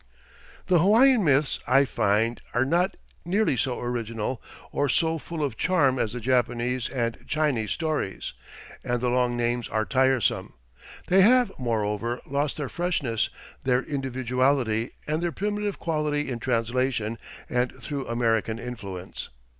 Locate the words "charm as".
5.57-6.13